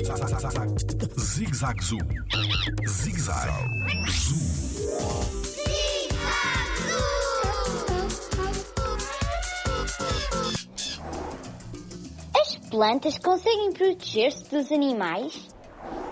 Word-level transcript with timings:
Zig-Zag 0.00 1.84
Zoo. 1.84 1.98
Zig-Zag 2.88 3.50
Zoo. 4.08 4.36
As 12.34 12.56
plantas 12.70 13.18
conseguem 13.18 13.72
proteger-se 13.74 14.48
dos 14.48 14.72
animais? 14.72 15.48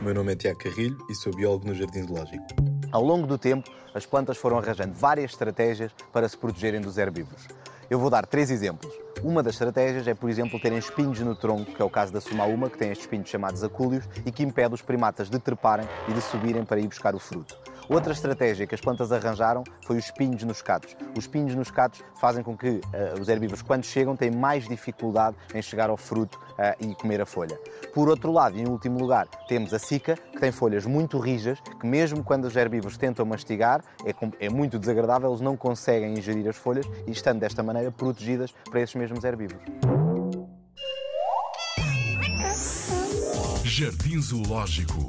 O 0.00 0.04
meu 0.04 0.14
nome 0.14 0.32
é 0.32 0.36
Tiago 0.36 0.58
Carrilho 0.60 0.96
e 1.10 1.14
sou 1.14 1.34
biólogo 1.34 1.66
no 1.66 1.74
Jardim 1.74 2.06
Zoológico. 2.06 2.46
Ao 2.90 3.04
longo 3.04 3.26
do 3.26 3.36
tempo, 3.36 3.70
as 3.92 4.06
plantas 4.06 4.38
foram 4.38 4.56
arranjando 4.56 4.94
várias 4.94 5.32
estratégias 5.32 5.92
para 6.10 6.26
se 6.26 6.38
protegerem 6.38 6.80
dos 6.80 6.96
herbívoros. 6.96 7.46
Eu 7.90 7.98
vou 7.98 8.08
dar 8.08 8.24
três 8.24 8.50
exemplos. 8.50 9.03
Uma 9.22 9.42
das 9.42 9.54
estratégias 9.54 10.06
é, 10.06 10.14
por 10.14 10.28
exemplo, 10.28 10.60
terem 10.60 10.78
espinhos 10.78 11.20
no 11.20 11.34
tronco, 11.34 11.72
que 11.72 11.80
é 11.80 11.84
o 11.84 11.90
caso 11.90 12.12
da 12.12 12.20
sumaúma, 12.20 12.68
que 12.68 12.76
tem 12.76 12.90
estes 12.90 13.06
espinhos 13.06 13.28
chamados 13.28 13.62
acúlios 13.62 14.04
e 14.24 14.30
que 14.30 14.42
impede 14.42 14.74
os 14.74 14.82
primatas 14.82 15.30
de 15.30 15.38
treparem 15.38 15.88
e 16.08 16.12
de 16.12 16.20
subirem 16.20 16.64
para 16.64 16.80
ir 16.80 16.86
buscar 16.86 17.14
o 17.14 17.18
fruto. 17.18 17.58
Outra 17.88 18.12
estratégia 18.12 18.66
que 18.66 18.74
as 18.74 18.80
plantas 18.80 19.12
arranjaram 19.12 19.62
foi 19.84 19.98
os 19.98 20.06
espinhos 20.06 20.42
nos 20.42 20.62
catos. 20.62 20.96
Os 21.16 21.24
espinhos 21.24 21.54
nos 21.54 21.70
catos 21.70 22.02
fazem 22.20 22.42
com 22.42 22.56
que 22.56 22.68
uh, 22.68 23.20
os 23.20 23.28
herbívoros, 23.28 23.62
quando 23.62 23.84
chegam, 23.84 24.16
têm 24.16 24.30
mais 24.30 24.66
dificuldade 24.66 25.36
em 25.54 25.60
chegar 25.60 25.90
ao 25.90 25.96
fruto 25.96 26.38
uh, 26.52 26.74
e 26.84 26.94
comer 26.94 27.20
a 27.20 27.26
folha. 27.26 27.58
Por 27.92 28.08
outro 28.08 28.32
lado, 28.32 28.56
e 28.56 28.62
em 28.62 28.66
último 28.66 28.98
lugar, 28.98 29.26
temos 29.48 29.74
a 29.74 29.78
sica, 29.78 30.16
que 30.16 30.40
tem 30.40 30.50
folhas 30.50 30.86
muito 30.86 31.18
rijas, 31.18 31.60
que 31.60 31.86
mesmo 31.86 32.24
quando 32.24 32.46
os 32.46 32.56
herbívoros 32.56 32.96
tentam 32.96 33.26
mastigar, 33.26 33.82
é, 34.04 34.14
é 34.46 34.48
muito 34.48 34.78
desagradável, 34.78 35.30
eles 35.30 35.40
não 35.40 35.56
conseguem 35.56 36.14
ingerir 36.14 36.48
as 36.48 36.56
folhas 36.56 36.86
e 37.06 37.10
estando 37.10 37.40
desta 37.40 37.62
maneira 37.62 37.90
protegidas 37.90 38.52
para 38.70 38.80
esses 38.80 38.94
mesmos 38.94 39.22
herbívoros. 39.24 39.62
Jardim 43.64 44.20
Zoológico. 44.20 45.08